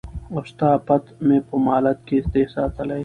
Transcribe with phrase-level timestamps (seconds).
[0.33, 2.97] او ستا پت مي په مالت کي دی ساتلی